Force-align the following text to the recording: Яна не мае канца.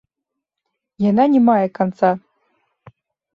Яна 1.09 1.23
не 1.33 1.41
мае 1.49 1.67
канца. 1.77 2.11